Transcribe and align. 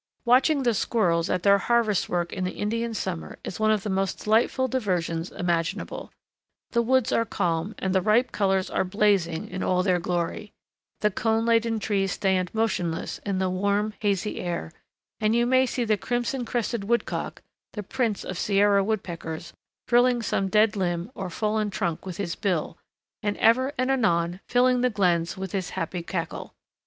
Watching 0.25 0.63
the 0.63 0.73
squirrels 0.73 1.29
at 1.29 1.43
their 1.43 1.59
harvest 1.59 2.09
work 2.09 2.33
in 2.33 2.43
the 2.43 2.53
Indian 2.57 2.95
summer 2.95 3.37
is 3.43 3.59
one 3.59 3.69
of 3.69 3.83
the 3.83 3.89
most 3.91 4.15
delightful 4.23 4.67
diversions 4.67 5.29
imaginable. 5.31 6.11
The 6.71 6.81
woods 6.81 7.11
are 7.11 7.23
calm 7.23 7.75
and 7.77 7.93
the 7.93 8.01
ripe 8.01 8.31
colors 8.31 8.71
are 8.71 8.83
blazing 8.83 9.47
in 9.47 9.61
all 9.61 9.83
their 9.83 9.99
glory; 9.99 10.53
the 11.01 11.11
cone 11.11 11.45
laden 11.45 11.77
trees 11.77 12.13
stand 12.13 12.51
motionless 12.51 13.19
in 13.27 13.37
the 13.37 13.47
warm, 13.51 13.93
hazy 13.99 14.39
air, 14.39 14.71
and 15.19 15.35
you 15.35 15.45
may 15.45 15.67
see 15.67 15.83
the 15.85 15.97
crimson 15.97 16.45
crested 16.45 16.85
woodcock, 16.85 17.43
the 17.73 17.83
prince 17.83 18.23
of 18.25 18.39
Sierra 18.39 18.83
woodpeckers, 18.83 19.53
drilling 19.87 20.23
some 20.23 20.47
dead 20.47 20.75
limb 20.75 21.11
or 21.13 21.29
fallen 21.29 21.69
trunk 21.69 22.07
with 22.07 22.17
his 22.17 22.33
bill, 22.33 22.75
and 23.21 23.37
ever 23.37 23.71
and 23.77 23.91
anon 23.91 24.39
filling 24.49 24.81
the 24.81 24.89
glens 24.89 25.37
with 25.37 25.51
his 25.51 25.69
happy 25.69 26.01
cackle. 26.01 26.55